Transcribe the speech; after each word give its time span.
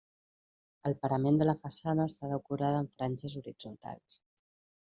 El 0.89 0.95
parament 1.03 1.37
de 1.41 1.47
la 1.49 1.55
façana 1.67 2.07
està 2.13 2.31
decorada 2.31 2.81
amb 2.81 2.97
franges 2.99 3.39
horitzontals. 3.43 4.21